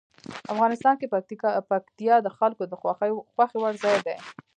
[0.53, 1.07] افغانستان کې
[1.71, 2.73] پکتیا د خلکو د
[3.39, 4.17] خوښې وړ ځای دی.